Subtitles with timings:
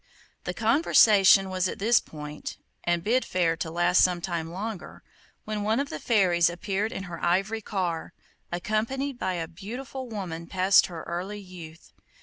[0.45, 5.03] The conversation was at this point, and bid fair to last some time longer,
[5.45, 8.11] when one of the fairies appeared in her ivory car,
[8.51, 11.93] accompanied by a beautiful woman past her early youth.